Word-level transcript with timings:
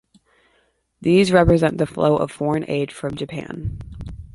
These 0.99 1.31
represent 1.31 1.77
the 1.77 1.85
flow 1.85 2.17
of 2.17 2.31
foreign 2.31 2.67
aid 2.67 2.91
from 2.91 3.13
Japan. 3.15 3.77